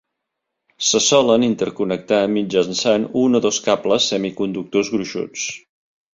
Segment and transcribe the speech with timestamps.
[0.85, 5.47] Se solen interconnectar mitjançant un o dos cables semiconductors gruixuts.